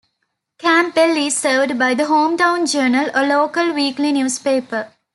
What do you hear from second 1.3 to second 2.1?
served by the